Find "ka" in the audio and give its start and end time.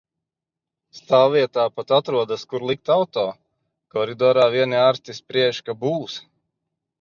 5.69-5.77